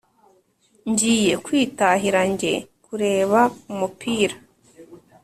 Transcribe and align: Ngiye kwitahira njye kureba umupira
Ngiye 0.89 1.33
kwitahira 1.45 2.21
njye 2.31 2.53
kureba 2.85 3.39
umupira 3.71 4.35